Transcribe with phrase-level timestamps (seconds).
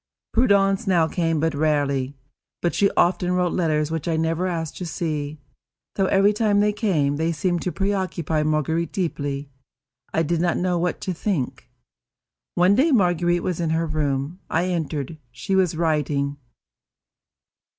[0.33, 2.15] Prudence now came but rarely;
[2.59, 5.37] but she often wrote letters which I never asked to see,
[5.93, 9.51] though, every time they came, they seemed to preoccupy Marguerite deeply.
[10.11, 11.69] I did not know what to think.
[12.55, 14.39] One day Marguerite was in her room.
[14.49, 15.19] I entered.
[15.31, 16.37] She was writing.